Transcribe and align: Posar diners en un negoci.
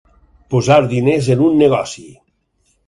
Posar 0.53 0.79
diners 0.95 1.31
en 1.37 1.47
un 1.51 1.63
negoci. 1.67 2.09